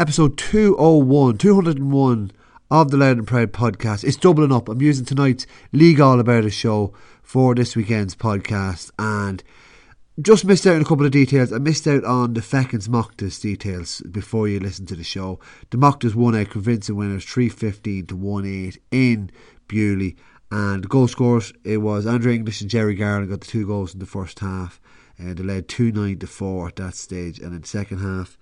[0.00, 2.32] episode 201, 201
[2.70, 4.02] of the Louth and Proud podcast.
[4.02, 4.70] It's doubling up.
[4.70, 9.44] I'm using tonight's League All About show for this weekend's podcast and
[10.18, 11.52] just missed out on a couple of details.
[11.52, 15.38] I missed out on the Fechins Mochtas details before you listen to the show.
[15.68, 19.30] The Mochtas won out convincing winners 315 to 1 8 in
[19.68, 20.16] Bewley.
[20.50, 23.92] And the goal scorers, it was Andrew English and Jerry Garland got the two goals
[23.92, 24.80] in the first half.
[25.18, 27.38] And they led 2 9 to 4 at that stage.
[27.38, 28.38] And in the second half,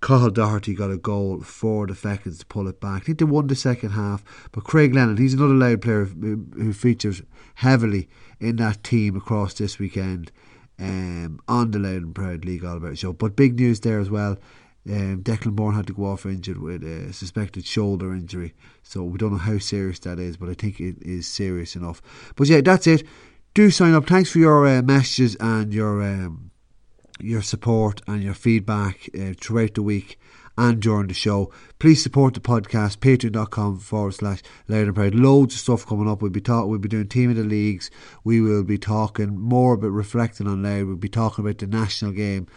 [0.00, 3.02] Cathal Doherty got a goal for the Fechins to pull it back.
[3.02, 6.72] I think they won the second half, but Craig Lennon, he's another Louth player who
[6.72, 7.22] features
[7.56, 10.30] heavily in that team across this weekend
[10.78, 13.12] um, on the Louth and Proud League All About show.
[13.12, 14.38] But big news there as well.
[14.88, 18.54] Um, Declan Bourne had to go off injured with a suspected shoulder injury.
[18.82, 22.00] So we don't know how serious that is, but I think it is serious enough.
[22.36, 23.02] But yeah, that's it.
[23.54, 24.06] Do sign up.
[24.06, 26.47] Thanks for your uh, messages and your um,
[27.20, 30.18] your support and your feedback uh, throughout the week
[30.58, 31.52] and during the show.
[31.78, 35.14] Please support the podcast, patreon.com forward slash louth and proud.
[35.14, 36.20] Loads of stuff coming up.
[36.20, 37.90] We'll be talk, we'll be doing team of the leagues.
[38.24, 40.86] We will be talking more about reflecting on Louth.
[40.86, 42.48] We'll be talking about the national game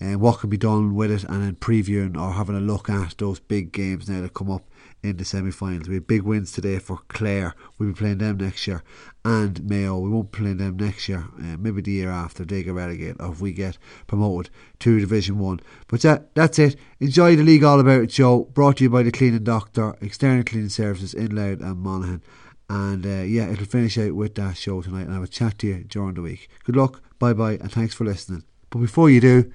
[0.00, 3.18] and what can be done with it and then previewing or having a look at
[3.18, 4.62] those big games now that come up
[5.02, 5.88] in the semi finals.
[5.88, 7.54] We have big wins today for Clare.
[7.78, 8.82] We'll be playing them next year.
[9.24, 12.74] And Mayo, we won't play them next year, uh, maybe the year after they get
[12.74, 15.60] relegated or if we get promoted to Division 1.
[15.86, 16.76] But that, that's it.
[17.00, 20.44] Enjoy the League All About It show, brought to you by the Cleaning Doctor, External
[20.44, 22.22] Cleaning Services in Louth and Monaghan.
[22.70, 25.66] And uh, yeah, it'll finish out with that show tonight, and I will chat to
[25.66, 26.48] you during the week.
[26.64, 28.44] Good luck, bye bye, and thanks for listening.
[28.70, 29.52] But before you do,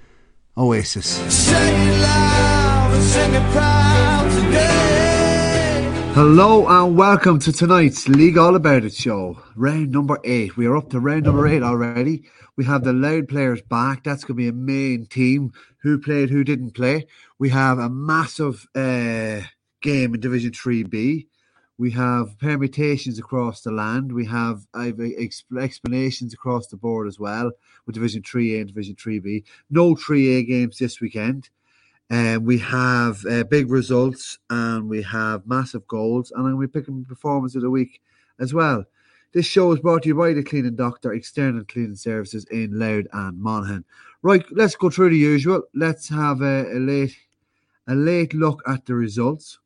[0.56, 1.18] Oasis.
[6.14, 10.56] Hello and welcome to tonight's League All About It show, round number eight.
[10.56, 12.22] We are up to round number eight already.
[12.54, 14.04] We have the Louth players back.
[14.04, 15.52] That's going to be a main team.
[15.82, 17.08] Who played, who didn't play.
[17.40, 19.40] We have a massive uh,
[19.82, 21.26] game in Division 3B.
[21.78, 24.12] We have permutations across the land.
[24.12, 27.50] We have I've explanations across the board as well
[27.86, 29.42] with Division 3A and Division 3B.
[29.68, 31.50] No 3A games this weekend.
[32.10, 36.30] And um, we have uh, big results and we have massive goals.
[36.30, 38.00] And I'm going to be picking performance of the week
[38.38, 38.84] as well.
[39.32, 43.06] This show is brought to you by the Cleaning Doctor, external cleaning services in Louth
[43.12, 43.84] and Monaghan.
[44.22, 45.62] Right, let's go through the usual.
[45.74, 47.16] Let's have a, a late
[47.88, 49.58] a late look at the results.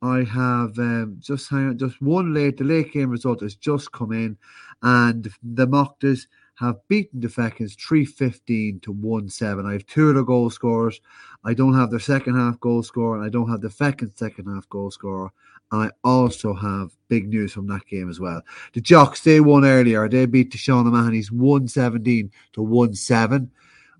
[0.00, 2.56] I have um, just just one late.
[2.56, 4.36] The late game result has just come in,
[4.82, 6.26] and the Mochtas
[6.56, 9.66] have beaten the Fechins 315 to 1 7.
[9.66, 11.00] I have two of the goal scorers.
[11.44, 14.46] I don't have their second half goal scorer, and I don't have the Fechins second
[14.46, 15.32] half goal scorer.
[15.70, 18.42] And I also have big news from that game as well.
[18.74, 20.08] The Jocks, they won earlier.
[20.08, 23.50] They beat the Sean O'Mahony's 117 to 1 7.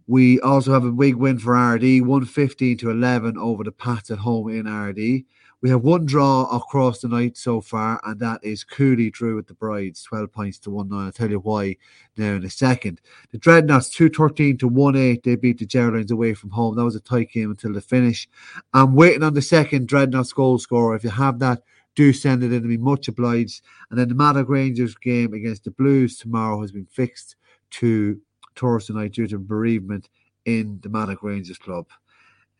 [0.07, 4.19] We also have a big win for Ardee, 115 to 11 over the Pats at
[4.19, 5.25] home in Ardee.
[5.63, 9.47] We have one draw across the night so far, and that is Cooley drew with
[9.47, 11.07] the Brides, 12 points to 1 9.
[11.07, 11.77] I'll tell you why
[12.17, 13.01] now in a second.
[13.31, 15.23] The Dreadnots, 213 to 1 8.
[15.23, 16.75] They beat the Geraldines away from home.
[16.75, 18.29] That was a tight game until the finish.
[18.75, 20.97] I'm waiting on the second Dreadnots goal scorer.
[20.97, 21.63] If you have that,
[21.95, 22.77] do send it in to me.
[22.77, 23.63] Much obliged.
[23.91, 27.37] And then the Mattock Rangers game against the Blues tomorrow has been fixed
[27.71, 28.21] to
[28.57, 30.09] Thursday night due to bereavement
[30.45, 31.87] in the Mattock Rangers Club.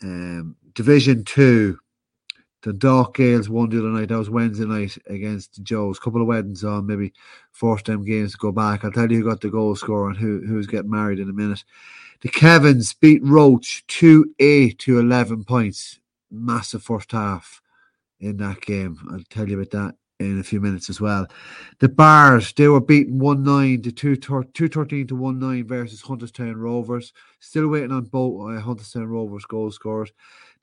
[0.03, 1.79] Um, Division 2
[2.63, 4.09] the Dark Gaels won the other night.
[4.09, 5.99] That was Wednesday night against the Joes.
[5.99, 7.13] Couple of weddings on, maybe
[7.51, 8.85] first time games to go back.
[8.85, 11.33] I'll tell you who got the goal scorer and who who's getting married in a
[11.33, 11.65] minute.
[12.21, 15.99] The Kevins beat Roche 2 8 to 11 points.
[16.31, 17.61] Massive first half
[18.21, 18.97] in that game.
[19.11, 19.95] I'll tell you about that
[20.31, 21.27] in a few minutes as well.
[21.79, 24.17] The Bars, they were beaten 1 9 to 2
[24.69, 27.13] 13 to 1 9 versus Hunterstown Rovers.
[27.41, 30.13] Still waiting on both uh, Hunterstown Rovers goal scorers.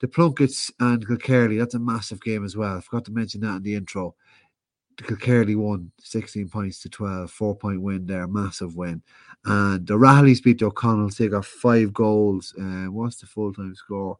[0.00, 2.78] The Plunkets and Kilkerley, that's a massive game as well.
[2.78, 4.14] I forgot to mention that in the intro.
[4.96, 9.02] The Kilkerley won 16 points to 12, four point win there, massive win.
[9.44, 11.16] And the Rahleys beat the O'Connells.
[11.16, 12.54] They got five goals.
[12.58, 14.18] Uh, what's the full time score?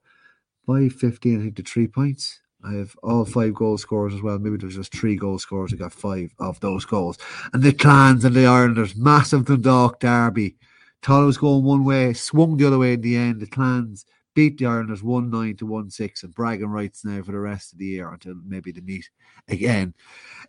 [0.67, 2.41] 5 15, I think, to three points.
[2.65, 4.39] I have all five goal scorers as well.
[4.39, 5.73] Maybe there's just three goal scorers.
[5.73, 7.19] I got five of those goals.
[7.53, 10.57] And the Clans and the Islanders, massive Dundalk derby.
[11.03, 13.41] Thought it was going one way, swung the other way in the end.
[13.41, 14.05] The Clans
[14.35, 17.73] beat the Islanders 1 9 to 1 6 and bragging rights now for the rest
[17.73, 19.09] of the year until maybe they meet
[19.49, 19.95] again.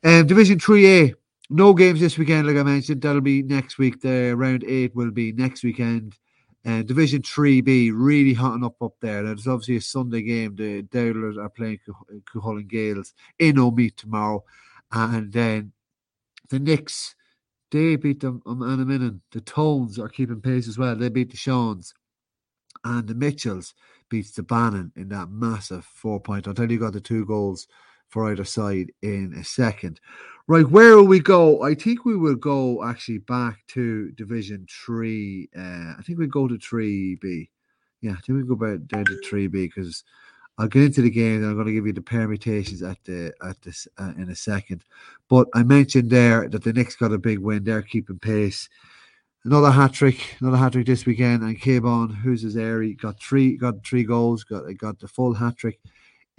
[0.04, 1.14] Um, Division 3A,
[1.50, 3.02] no games this weekend, like I mentioned.
[3.02, 4.02] That'll be next week.
[4.02, 6.18] The round eight will be next weekend.
[6.66, 9.24] Uh, Division 3B, really hotting up up there.
[9.24, 10.56] There's obviously a Sunday game.
[10.56, 11.80] The Dowlers are playing
[12.32, 14.44] Cuchulainn Gaels in Omeath tomorrow.
[14.92, 15.72] And then
[16.50, 17.16] the Nicks,
[17.72, 19.22] they beat them on Annaminnon.
[19.32, 20.96] The Tones are keeping pace as well.
[20.96, 21.94] They beat the Shawns
[22.84, 23.74] and the Mitchells
[24.10, 26.48] beats the Bannon in that massive four point.
[26.48, 27.68] I'll tell you, got the two goals
[28.10, 30.00] for either side in a second.
[30.52, 31.64] Right, where will we go?
[31.64, 35.48] I think we will go actually back to Division Three.
[35.58, 37.50] Uh, I think we go to Three B.
[38.02, 40.04] Yeah, I think we go back down to Three B because
[40.58, 43.62] I'll get into the game I'm going to give you the permutations at the at
[43.62, 44.84] this uh, in a second.
[45.30, 47.64] But I mentioned there that the Nicks got a big win.
[47.64, 48.68] They're keeping pace.
[49.46, 53.56] Another hat trick, another hat trick this weekend, and Cabon, who's his area, got three,
[53.56, 55.80] got three goals, got got the full hat trick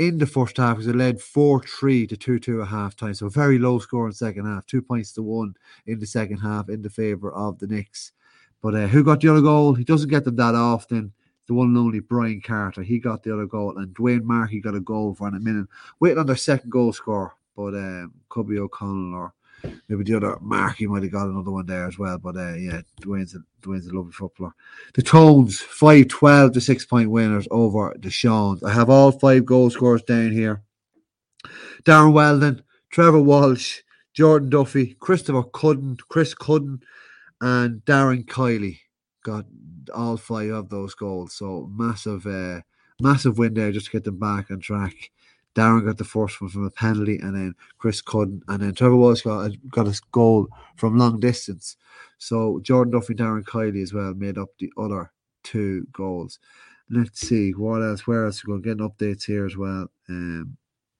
[0.09, 3.15] in the first half because it led 4 3 to 2 2 at half time.
[3.15, 5.55] So very low score in second half, two points to one
[5.87, 8.13] in the second half in the favour of the Nicks.
[8.61, 9.75] But uh, who got the other goal?
[9.75, 11.13] He doesn't get them that often.
[11.49, 12.83] The one and only Brian Carter.
[12.83, 15.67] He got the other goal, and Dwayne Markey got a goal for in a minute.
[15.99, 18.13] Waiting on their second goal score, but um,
[18.47, 19.35] be O'Connell or
[19.89, 22.19] maybe the other Markey might have got another one there as well.
[22.19, 24.55] But uh, yeah, Dwayne's a, Dwayne's a lovely footballer.
[24.95, 28.63] The Tones, 5 12 to 6 point winners over the Shawns.
[28.63, 30.63] I have all five goal scorers down here
[31.85, 33.81] Darren Weldon, Trevor Walsh,
[34.15, 36.83] Jordan Duffy, Christopher Cudden, Chris Cudden,
[37.41, 38.79] and Darren Kiley
[39.25, 39.47] got
[39.95, 41.35] all five of those goals.
[41.35, 42.61] So massive, uh,
[43.01, 45.11] massive win there just to get them back on track.
[45.55, 48.97] Darren got the first one from a penalty, and then Chris couldn't, and then Trevor
[48.97, 51.77] Walsh got a, got a goal from long distance.
[52.19, 55.11] So Jordan Duffy, Darren Kiley as well made up the other
[55.43, 56.39] two goals.
[56.91, 58.07] Let's see what else.
[58.07, 59.89] Where else we're getting updates here as well.
[60.09, 60.57] Um,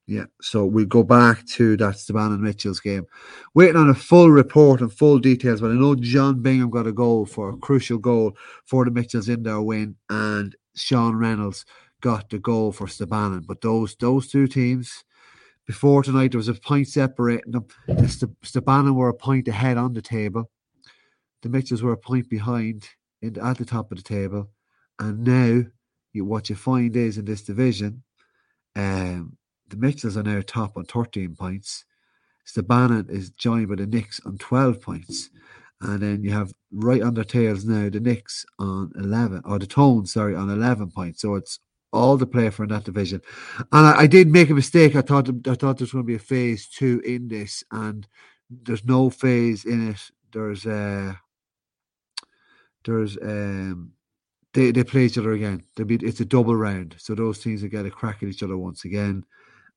[0.07, 3.07] yeah, so we go back to that Stabannon Mitchell's game.
[3.55, 6.93] Waiting on a full report and full details, but I know John Bingham got a
[6.93, 11.65] goal for a crucial goal for the Mitchells in their win, and Sean Reynolds
[12.03, 13.47] got the goal for Stabannon.
[13.47, 15.05] But those those two teams
[15.67, 17.67] before tonight, there was a point separating them.
[17.89, 20.51] Stabannon were a point ahead on the table.
[21.43, 22.89] The Mitchells were a point behind
[23.21, 24.51] in, at the top of the table.
[24.99, 25.65] And now,
[26.13, 28.03] you, what you find is in this division,
[28.77, 29.37] um,
[29.69, 31.85] the Mitchells are now top on 13 points.
[32.47, 35.31] Stabannon is joined by the Nicks on 12 points.
[35.81, 39.67] And then you have right on their tails now the Nicks on 11, or the
[39.67, 41.23] Tones, sorry, on 11 points.
[41.23, 41.59] So it's
[41.93, 43.21] all the play for in that division.
[43.59, 44.97] And I, I, did make a mistake.
[44.97, 48.07] I thought I thought there's going to be a phase two in this, and
[48.51, 50.11] there's no phase in it.
[50.33, 51.15] There's uh
[52.85, 53.93] there's um
[54.55, 55.63] they they play each other again.
[55.87, 58.57] Be, it's a double round, so those teams will get a crack at each other
[58.57, 59.25] once again.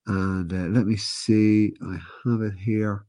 [0.07, 3.06] And uh, let me see, I have it here.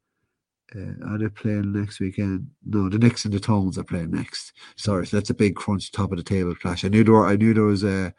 [0.75, 2.51] Uh, are they playing next weekend?
[2.65, 4.53] No, the Nicks and the Tones are playing next.
[4.75, 6.85] Sorry, so that's a big crunch top of the table clash.
[6.85, 8.13] I knew there were, I knew there was a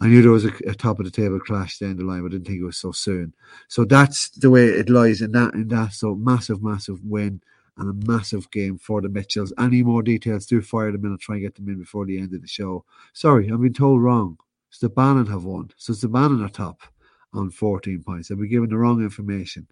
[0.00, 2.28] I knew there was a, a top of the table clash down the line, but
[2.28, 3.34] I didn't think it was so soon.
[3.66, 5.92] So that's the way it lies in that in that.
[5.92, 7.40] So massive, massive win
[7.76, 9.52] and a massive game for the Mitchells.
[9.58, 11.12] Any more details, do fire them in.
[11.12, 12.84] I'll try and get them in before the end of the show.
[13.14, 14.38] Sorry, I've been told wrong.
[14.72, 15.70] Stabannon have won.
[15.76, 16.82] So Stabannon are top
[17.32, 18.30] on 14 points.
[18.30, 19.66] I've been given the wrong information.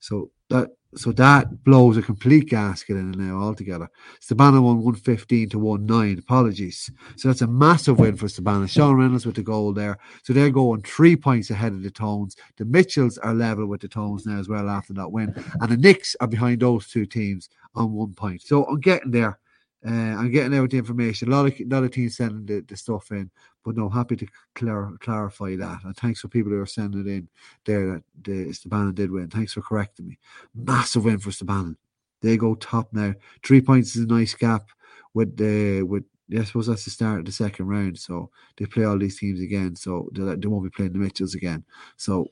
[0.00, 3.88] So that so that blows a complete gasket in now altogether.
[4.20, 6.18] Stabannon won 115 to 1 9.
[6.18, 6.90] Apologies.
[7.16, 8.68] So that's a massive win for Stabannon.
[8.68, 9.98] Sean Reynolds with the goal there.
[10.24, 12.34] So they're going three points ahead of the Tones.
[12.56, 15.32] The Mitchells are level with the Tones now as well after that win.
[15.60, 18.42] And the Nicks are behind those two teams on one point.
[18.42, 19.38] So I'm getting there.
[19.86, 21.28] Uh, I'm getting out the information.
[21.28, 23.30] A lot of lot of teams sending the, the stuff in,
[23.64, 25.84] but no, happy to clar- clarify that.
[25.84, 27.28] And thanks for people who are sending it in
[27.64, 29.30] there that the Stabannon did win.
[29.30, 30.18] Thanks for correcting me.
[30.54, 31.76] Massive win for Stabannon.
[32.20, 33.14] They go top now.
[33.42, 34.68] Three points is a nice gap
[35.14, 36.04] with the with.
[36.38, 37.98] I suppose that's the start of the second round.
[37.98, 39.74] So they play all these teams again.
[39.74, 41.64] So they, they won't be playing the Mitchells again.
[41.96, 42.28] So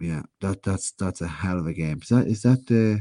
[0.00, 2.00] yeah, that that's that's a hell of a game.
[2.02, 3.00] Is that is that the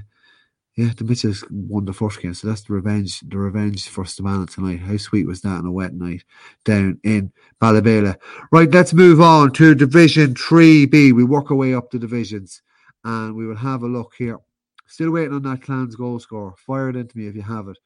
[0.79, 3.19] yeah, the Mitchells won the first game, so that's the revenge.
[3.27, 4.79] The revenge for Stabannon tonight.
[4.79, 6.23] How sweet was that on a wet night
[6.63, 8.15] down in Ballybela?
[8.53, 11.11] Right, let's move on to Division Three B.
[11.11, 12.61] We work our way up the divisions,
[13.03, 14.37] and we will have a look here.
[14.87, 16.55] Still waiting on that Clans goal score.
[16.65, 17.77] Fire it into me if you have it.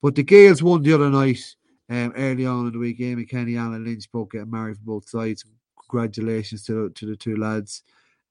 [0.00, 1.42] But the Gaels won the other night,
[1.90, 3.00] um, early on in the week.
[3.00, 5.44] Amy Kenny, Alan Lynch both getting married for both sides.
[5.90, 7.82] Congratulations to to the two lads.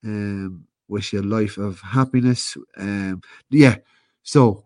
[0.06, 2.56] Um, wish you a life of happiness.
[2.78, 3.76] Um, yeah
[4.26, 4.66] so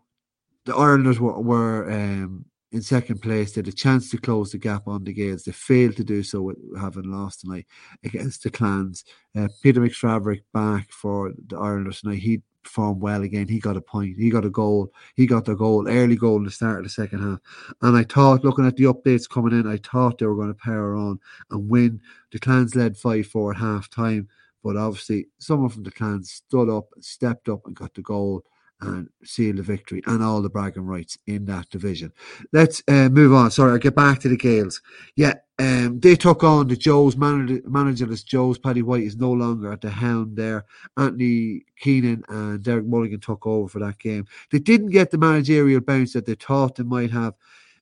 [0.65, 3.51] the Irelanders were, were um, in second place.
[3.51, 5.43] They had a chance to close the gap on the Gaels.
[5.43, 7.67] They failed to do so, having lost tonight
[8.03, 9.03] against the Clans.
[9.37, 12.19] Uh, Peter McStraverick back for the Irelanders tonight.
[12.19, 13.47] He performed well again.
[13.47, 14.17] He got a point.
[14.17, 14.93] He got a goal.
[15.15, 17.39] He got the goal, early goal in the start of the second half.
[17.81, 20.53] And I thought, looking at the updates coming in, I thought they were going to
[20.53, 21.19] power on
[21.51, 21.99] and win.
[22.31, 24.29] The Clans led 5 4 at half time.
[24.63, 28.43] But obviously, someone from the Clans stood up, stepped up, and got the goal
[28.81, 32.11] and seal the victory and all the bragging rights in that division.
[32.53, 33.51] Let's uh, move on.
[33.51, 34.81] Sorry, I'll get back to the Gaels.
[35.15, 38.57] Yeah, um, they took on the Joes manager, managerless Joes.
[38.57, 40.65] Paddy White is no longer at the helm there.
[40.97, 44.25] Anthony Keenan and Derek Mulligan took over for that game.
[44.51, 47.33] They didn't get the managerial bounce that they thought they might have.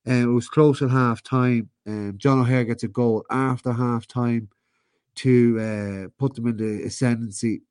[0.08, 1.70] Um, it was close at half time.
[1.86, 4.50] Um, John O'Hare gets a goal after half time
[5.16, 7.62] to uh, put them in the ascendancy.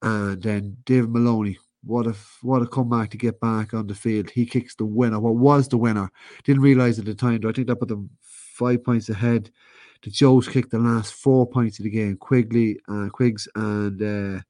[0.00, 4.30] And then David Maloney what a what a comeback to get back on the field.
[4.30, 5.20] He kicks the winner.
[5.20, 6.10] What was the winner?
[6.44, 7.40] Didn't realize at the time.
[7.46, 9.50] I think that put them five points ahead.
[10.02, 12.16] The Joes kicked the last four points of the game.
[12.16, 14.40] Quigley, uh, Quiggs, and uh,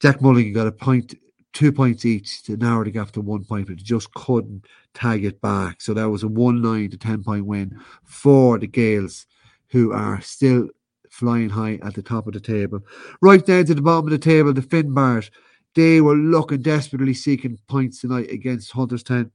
[0.00, 1.14] Jack Mulligan got a point,
[1.52, 5.40] two points each to narrow the gap to one point, but just couldn't tag it
[5.40, 5.80] back.
[5.82, 9.26] So that was a one nine to ten point win for the Gaels,
[9.68, 10.68] who are still
[11.10, 12.80] flying high at the top of the table.
[13.20, 15.30] Right down to the bottom of the table, the Finbars
[15.74, 19.30] they were looking desperately seeking points tonight against Hunterstown.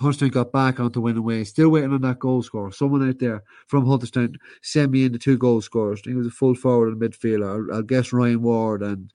[0.00, 2.72] Hunterstown got back onto winning ways, still waiting on that goal score.
[2.72, 6.00] Someone out there from Hunterstown sent me in the two goal scorers.
[6.00, 7.72] I think it was a full forward and midfielder.
[7.72, 9.12] I'll, guess Ryan Ward and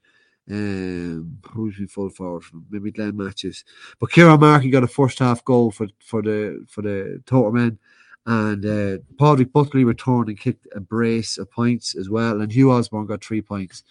[0.50, 3.66] um, who's been full forward from maybe Glenn Matthews.
[4.00, 7.78] But Kieran Markey got a first half goal for for the for the total men.
[8.26, 12.42] And uh, Padraig Buckley returned and kicked a brace of points as well.
[12.42, 13.84] And Hugh Osborne got three points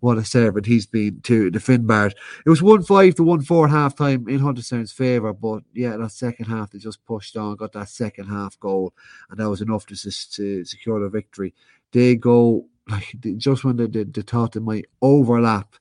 [0.00, 2.12] what a servant he's been to the Finbars.
[2.44, 6.12] It was 1 5 to 1 4 half time in Hunterstown's favour, but yeah, that
[6.12, 8.92] second half they just pushed on, got that second half goal,
[9.30, 11.54] and that was enough to, to secure the victory.
[11.92, 15.74] They go, like, just when they, they, they thought they might overlap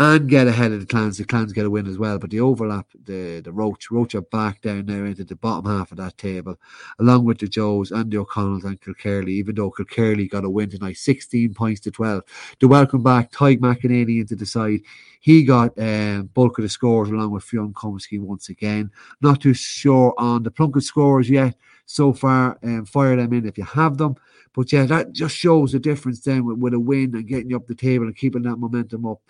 [0.00, 1.18] and get ahead of the clans.
[1.18, 4.22] The clans get a win as well, but the overlap, the the Roche, Roche are
[4.22, 6.58] back down there into the bottom half of that table,
[6.98, 9.28] along with the Joes and the O'Connells and Kilkerley.
[9.32, 12.24] Even though Kilkerley got a win tonight, sixteen points to twelve.
[12.60, 14.80] The welcome back Tyg McEnany into the side.
[15.20, 18.90] He got um, bulk of the scores along with Fionn Comiskey once again.
[19.20, 22.58] Not too sure on the Plunkett scores yet so far.
[22.62, 24.16] Um, fire them in if you have them.
[24.54, 27.56] But yeah, that just shows the difference then with, with a win and getting you
[27.56, 29.20] up the table and keeping that momentum up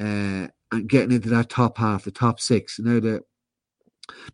[0.00, 2.78] uh, and getting into that top half, the top six.
[2.78, 3.20] Now the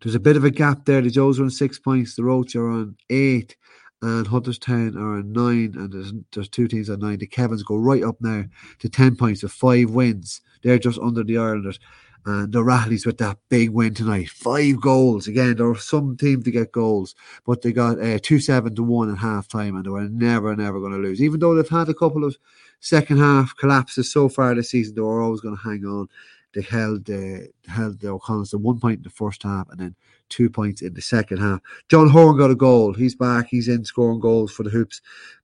[0.01, 1.01] there's a bit of a gap there.
[1.01, 3.55] The Joes are on six points, the Roche are on eight,
[4.01, 7.19] and Hunterstown are on nine, and there's there's two teams on nine.
[7.19, 8.45] The Kevins go right up now
[8.79, 10.41] to ten points with five wins.
[10.63, 11.79] They're just under the Islanders.
[12.25, 14.29] And the Rallies with that big win tonight.
[14.29, 15.29] Five goals.
[15.29, 18.83] Again, there were some teams to get goals, but they got uh, 2 7 to
[18.83, 21.21] 1 at half time, and they were never, never going to lose.
[21.21, 22.35] Even though they've had a couple of
[22.79, 26.07] second half collapses so far this season, they were always going to hang on.
[26.53, 29.95] They held uh, held the O'Connells to one point in the first half and then
[30.29, 31.61] two points in the second half.
[31.89, 32.93] John Horn got a goal.
[32.93, 33.47] He's back.
[33.49, 35.01] He's in scoring goals for the Hoops.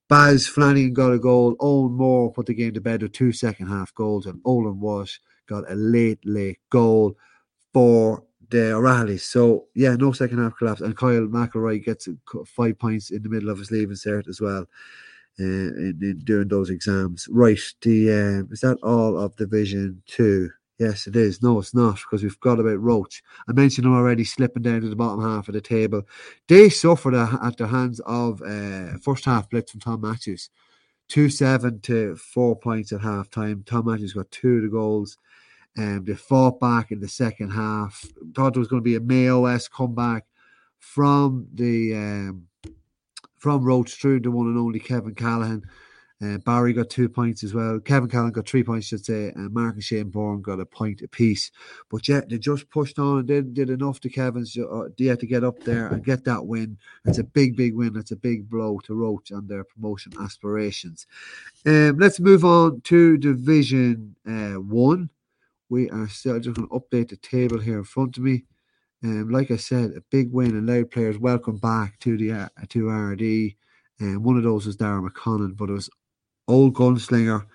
[0.09, 1.55] Baz Flanagan got a goal.
[1.59, 5.19] Owen Moore put the game to bed with two second half goals, and Olin Walsh
[5.47, 7.17] got a late, late goal
[7.73, 9.21] for the O'Reillys.
[9.21, 10.81] So, yeah, no second half collapse.
[10.81, 12.07] And Kyle McElroy gets
[12.45, 14.67] five points in the middle of his leaving cert as well
[15.39, 17.27] in, in, doing those exams.
[17.29, 20.49] Right, the um, is that all of Division 2?
[20.79, 21.41] Yes, it is.
[21.41, 23.21] No, it's not because we've got about Roche.
[23.47, 26.03] I mentioned them already slipping down to the bottom half of the table.
[26.47, 30.49] They suffered at the hands of uh, first half blitz from Tom Matthews.
[31.09, 33.63] 2 7 to 4 points at half time.
[33.65, 35.17] Tom Matthews got two of the goals.
[35.77, 38.05] Um, they fought back in the second half.
[38.35, 40.25] Thought there was going to be a Mayo S comeback
[40.79, 42.47] from the um,
[43.43, 45.63] from Roche through the one and only Kevin Callahan.
[46.23, 47.77] Uh, Barry got two points as well.
[47.81, 51.01] Kevin Callahan got three points, should say, and Mark and Shane Bourne got a point
[51.01, 51.51] apiece.
[51.91, 55.27] But yet they just pushed on and did, did enough to Kevin's uh, had to
[55.27, 56.77] get up there and get that win.
[57.03, 57.97] It's a big, big win.
[57.97, 61.05] It's a big blow to Roche and their promotion aspirations.
[61.65, 65.09] Um, let's move on to Division uh, One
[65.73, 68.45] we are still just going to update the table here in front of me.
[69.03, 71.17] Um, like I said, a big win and Louth players.
[71.17, 73.57] Welcome back to the uh, to Ardee.
[73.99, 75.89] And um, one of those was Darren McConnell, but it was
[76.47, 77.45] old gunslinger.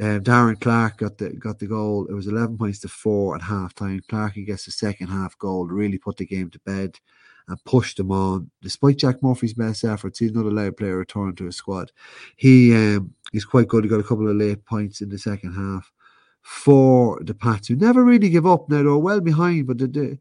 [0.00, 2.06] Uh, Darren Clark got the got the goal.
[2.06, 4.00] It was eleven points to four at half time.
[4.08, 6.98] Clark gets the second half goal really put the game to bed
[7.46, 8.50] and pushed them on.
[8.60, 11.92] Despite Jack Murphy's best efforts, he's not a Louth player return to his squad.
[12.36, 13.84] He um, he's quite good.
[13.84, 15.92] He got a couple of late points in the second half
[16.40, 18.68] for the Pats, who never really give up.
[18.68, 20.18] Now they were well behind, but they, they,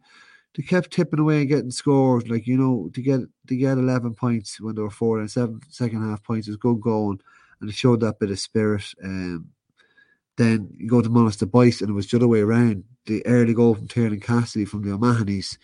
[0.56, 2.28] they kept tipping away and getting scores.
[2.28, 5.62] Like you know, to get to get eleven points when they were four and seven
[5.70, 7.20] second half points is good going,
[7.60, 8.86] and it showed that bit of spirit.
[9.04, 9.50] Um,
[10.38, 12.84] then you go to Monasterboice, and it was the other way around.
[13.06, 15.58] The early goal from Tiernan Cassidy from the O'Mahonys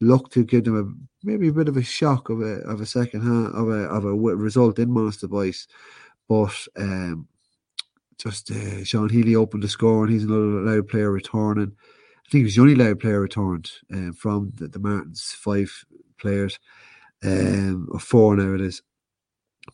[0.00, 2.86] looked to give them a maybe a bit of a shock of a of a
[2.86, 5.66] second half of a of a result in Monasterboice,
[6.28, 7.26] but um,
[8.18, 11.72] just uh, Sean Healy opened the score, and he's another Louth player returning.
[12.28, 15.86] I think it was the only Louth player returned um, from the, the Martins, five
[16.18, 16.58] players,
[17.24, 18.82] um, or four now it is.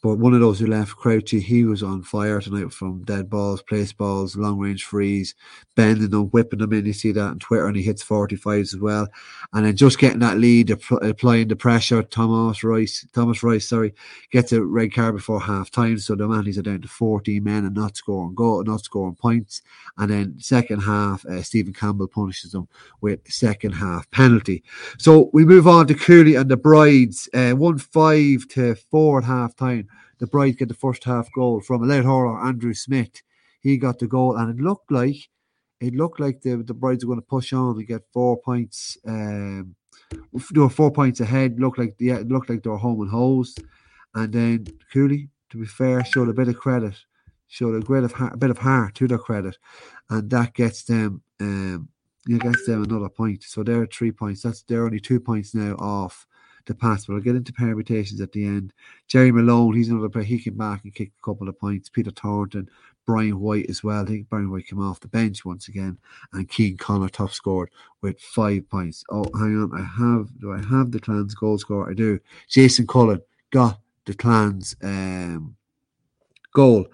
[0.03, 3.63] But one of those who left, Crouchy, he was on fire tonight from dead balls,
[3.63, 5.35] place balls, long range frees,
[5.77, 6.87] bending them, whipping them in.
[6.87, 9.09] You see that on Twitter, and he hits 45s as well.
[9.53, 12.03] And then just getting that lead, applying the pressure.
[12.03, 13.95] Thomas Rice, Thomas Rice, sorry,
[14.31, 15.99] gets a red card before half time.
[15.99, 19.63] So the Manties are down to 14 men and not scoring goal, not scoring points.
[19.97, 22.69] And then second half, uh, Stephen Campbell punishes them
[23.01, 24.65] with second half penalty.
[24.99, 29.25] So we move on to Cooley and the Brides, uh, one five to four at
[29.25, 29.84] half time
[30.25, 33.23] the Brides get the first half goal from a late hurler, Andrew Smith.
[33.61, 35.29] He got the goal, and it looked like
[35.81, 38.97] it looked like the the Brides were going to push on and get four points.
[39.07, 39.75] Um,
[40.11, 41.61] they were four points ahead.
[41.61, 43.63] Looked like it looked like they were home and hosed.
[44.15, 46.95] And then Cooley, to be fair, showed a bit of credit,
[47.49, 49.59] showed a bit of a bit of heart to their credit,
[50.09, 51.91] and that gets them um,
[52.27, 53.43] gets them another point.
[53.43, 54.41] So they're three points.
[54.41, 56.27] That's they're only two points now off
[56.67, 57.07] the pass.
[57.07, 58.73] But I'll get into permutations at the end.
[59.07, 60.25] Jerry Malone, he's another player.
[60.25, 61.89] He came back and kicked a couple of points.
[61.89, 62.69] Peter Thornton,
[63.07, 64.03] Brian White as well.
[64.03, 65.99] I think Brian White came off the bench once again.
[66.33, 69.05] And Keane Connor top scored with five points.
[69.11, 69.73] Oh, hang on.
[69.75, 71.91] I have, do I have the Clans goal score?
[71.91, 72.21] I do.
[72.49, 75.57] Jason Cullen got the Clans um,
[76.55, 76.87] goal.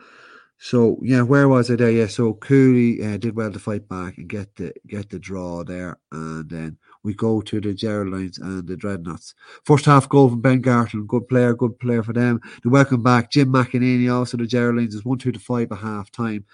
[0.62, 1.90] So yeah, where was I there?
[1.90, 5.64] Yeah, so Cooley uh, did well to fight back and get the get the draw
[5.64, 9.34] there, and then we go to the Geraldines and the Dreadnots.
[9.64, 12.40] First half goal from Ben Garton, good player, good player for them.
[12.62, 16.10] The welcome back, Jim McEnany also the Geraldines is one two to five at half
[16.10, 16.44] time,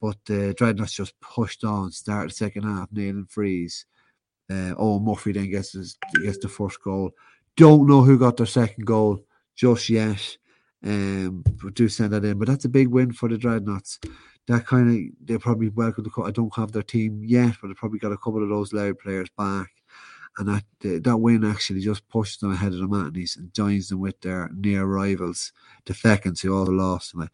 [0.00, 3.86] but the Dreadnots just pushed on, start the second half, nail and freeze.
[4.50, 7.10] Uh, oh, Murphy then gets his, gets the first goal.
[7.56, 9.24] Don't know who got their second goal
[9.56, 10.36] just yet.
[10.84, 12.38] Um, but do send that in.
[12.38, 14.06] But that's a big win for the Dreadnots.
[14.46, 16.10] That kind of they're probably welcome to.
[16.10, 18.72] Cut I don't have their team yet, but they've probably got a couple of those
[18.72, 19.68] Louth players back,
[20.38, 20.64] and that
[21.04, 24.50] that win actually just pushes them ahead of the Matinies and joins them with their
[24.54, 25.52] near rivals,
[25.84, 27.30] the Fechins, who all lost tonight.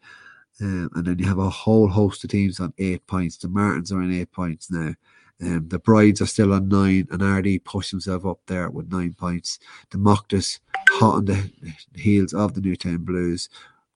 [0.61, 3.37] Um, and then you have a whole host of teams on eight points.
[3.37, 4.93] The Martins are on eight points now.
[5.41, 9.13] Um, the Brides are still on nine, and RD pushed himself up there with nine
[9.13, 9.59] points.
[9.89, 11.49] The Mochtas hot on the
[11.95, 13.49] heels of the Newtown Blues.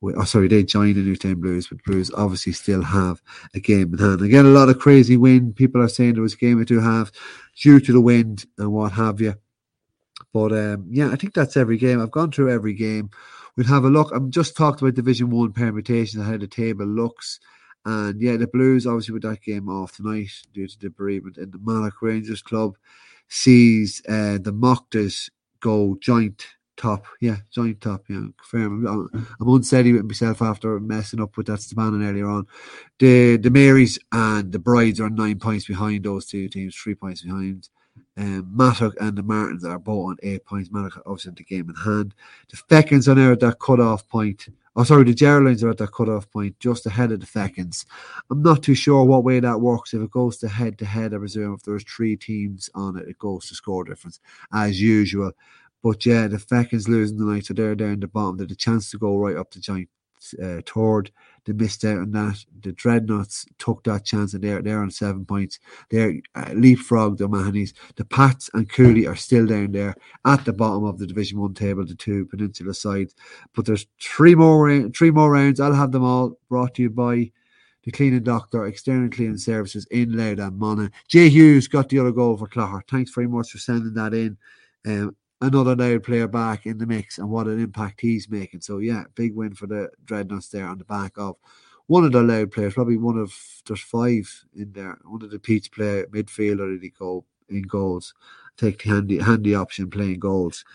[0.03, 3.21] Oh, sorry, they joined the New Newtown Blues, but Blues obviously still have
[3.55, 4.21] a game in hand.
[4.21, 5.55] Again, a lot of crazy wind.
[5.55, 7.11] People are saying there was a game or two half
[7.59, 9.33] due to the wind and what have you.
[10.33, 11.99] But um, yeah, I think that's every game.
[11.99, 13.09] I've gone through every game.
[13.55, 14.11] We'll have a look.
[14.13, 17.39] I'm just talked about Division One permutations, how the table looks.
[17.85, 21.49] And yeah, the Blues, obviously, with that game off tonight due to the bereavement in
[21.49, 22.75] the Mattock Rangers Club,
[23.29, 26.45] sees uh, the Mochtas go joint
[26.77, 27.05] top.
[27.19, 28.03] Yeah, joint top.
[28.09, 28.85] Yeah, firm.
[28.87, 32.47] I'm, unsteady with myself after messing up with that Stabannon earlier on.
[32.99, 37.23] The the Marys and the Brides are nine points behind those two teams, three points
[37.23, 37.69] behind.
[38.15, 40.71] Um, Mattock and the Martins are both on eight points.
[40.71, 42.15] Mattock obviously the game in hand.
[42.49, 44.47] The Fechins are now at that cut-off point
[44.79, 47.83] Oh, sorry, the Geraldines are at that cut-off point, just ahead of the Fechins.
[48.29, 49.95] I'm not too sure what way that works.
[49.95, 53.47] If it goes to head-to-head, I presume if there's three teams on it, it goes
[53.47, 54.19] to score difference,
[54.53, 55.31] as usual.
[55.87, 58.35] But yeah, the Fechins losing the tonight, so they're down the bottom.
[58.35, 59.87] They had a chance to go right up the giant
[60.43, 60.61] uh.
[61.45, 62.43] They missed out on that.
[62.59, 65.59] The Dreadnots took that chance, and they're they're on seven points.
[65.89, 67.73] They're uh, leapfrogged the Mahoney's.
[67.95, 69.95] The Pats and Cooley are still down there
[70.25, 73.15] at the bottom of the Division One table, the two peninsula sides.
[73.55, 75.61] But there's three more three more rounds.
[75.61, 77.31] I'll have them all brought to you by
[77.83, 80.91] the cleaning doctor, external cleaning services in Louth and Monaghan.
[81.07, 82.81] Jay Hughes got the other goal for Clogher.
[82.89, 84.37] Thanks very much for sending that in.
[84.85, 88.61] Um, another Louth player back in the mix and what an impact he's making.
[88.61, 91.35] So yeah, big win for the Dreadnots there on the back of
[91.87, 93.33] one of the Louth players, probably one of
[93.65, 94.97] there's five in there.
[95.05, 98.13] One of the Peach play midfielder did he go in goals.
[98.57, 100.65] Take the handy handy option playing goals.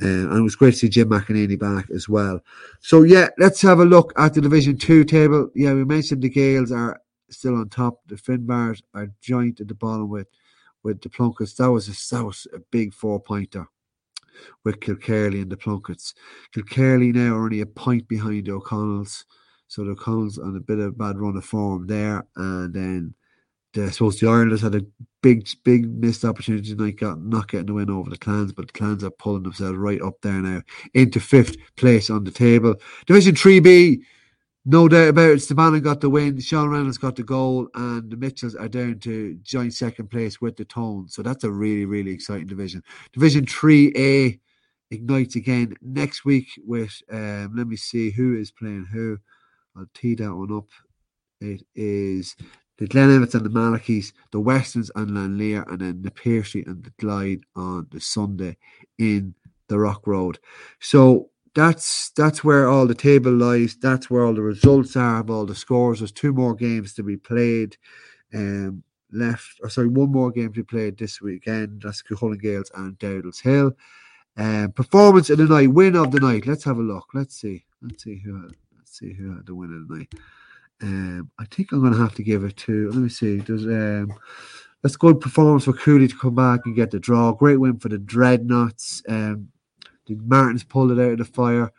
[0.00, 2.40] Uh, and it was great to see Jim McEnany back as well.
[2.80, 5.50] So yeah, let's have a look at the Division Two table.
[5.54, 7.00] Yeah, we mentioned the Gaels are
[7.30, 8.00] still on top.
[8.06, 10.28] The Finbars are joint at the bottom with
[10.82, 11.54] with the Plunkets.
[11.54, 13.66] That was a that was a big four pointer
[14.64, 16.14] with Kilkerley and the Plunkets.
[16.54, 19.24] Kilkerley now are only a point behind the O'Connells.
[19.68, 22.26] So the O'Connells on a bit of a bad run of form there.
[22.36, 23.14] And then
[23.74, 24.86] the, I suppose the Islanders had a
[25.22, 28.72] big, big missed opportunity tonight, got not getting the win over the Clans, but the
[28.72, 30.62] Clans are pulling themselves right up there now
[30.94, 32.74] into fifth place on the table.
[33.06, 34.00] Division 3B,
[34.70, 38.18] no doubt about it, Stabannon got the win, Sean Reynolds got the goal, and the
[38.18, 41.14] Mitchells are down to joint second place with the Tones.
[41.14, 42.82] So that's a really, really exciting division.
[43.14, 44.38] Division 3A
[44.90, 49.16] ignites again next week with, um, let me see who is playing who.
[49.74, 50.68] I'll tee that one up.
[51.40, 52.36] It is
[52.76, 56.90] the Glenavits and the Malachys, the Westerns and Lanlear, and then the Piercy and the
[57.02, 58.58] Glyde on the Sunday
[58.98, 59.34] in
[59.68, 60.38] the Rock Road.
[60.78, 63.76] So that's that's where all the table lies.
[63.76, 65.98] That's where all the results are of all the scores.
[65.98, 67.76] There's two more games to be played.
[68.32, 71.82] Um, left, or sorry, one more game to be played this weekend.
[71.82, 73.72] That's Cuchulainn Gaels and Dowdall's Hill.
[74.36, 76.46] Um, performance of the night, win of the night.
[76.46, 77.06] Let's have a look.
[77.12, 77.64] Let's see.
[77.82, 78.40] Let's see who.
[78.42, 80.14] Had, let's see who had the win of the night.
[80.80, 82.90] Um, I think I'm going to have to give it to.
[82.90, 83.38] Let me see.
[83.38, 84.14] There's um,
[84.82, 87.32] that's good performance for Cooley to come back and get the draw.
[87.32, 89.02] Great win for the Dreadnots.
[89.08, 89.48] Um,
[90.16, 91.70] the Martins pulled it out of the fire.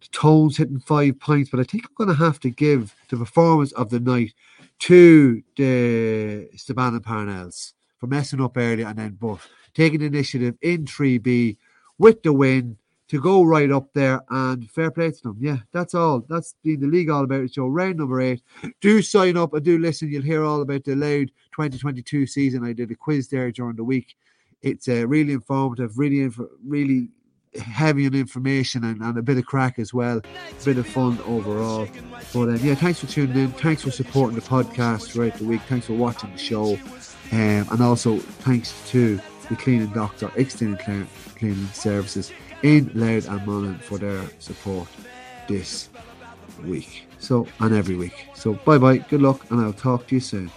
[0.00, 3.16] The Tones hitting five points, but I think I'm going to have to give the
[3.16, 4.34] performance of the night
[4.80, 9.38] to the and Parnells for messing up early and then but
[9.72, 11.56] taking initiative in 3B
[11.98, 12.76] with the win
[13.08, 15.36] to go right up there and fair play to them.
[15.40, 16.24] Yeah, that's all.
[16.28, 17.54] That's been the league all about it.
[17.54, 18.42] So round number eight.
[18.80, 20.10] Do sign up and do listen.
[20.10, 22.64] You'll hear all about the Louth 2022 season.
[22.64, 24.16] I did a quiz there during the week.
[24.62, 27.10] It's uh, really informative, really, inf- really
[27.56, 30.18] heavy on information and, and, a bit of crack as well.
[30.18, 31.86] A bit of fun overall.
[32.32, 33.52] But um, yeah, thanks for tuning in.
[33.52, 35.62] Thanks for supporting the podcast throughout the week.
[35.62, 36.78] Thanks for watching the show.
[37.32, 40.80] Um, and also thanks to the cleaning doctor, extended
[41.36, 44.88] cleaning services in Louth and Monaghan for their support
[45.48, 45.90] this
[46.64, 47.06] week.
[47.18, 48.28] So, and every week.
[48.34, 50.50] So, bye bye, good luck, and I'll talk to you soon.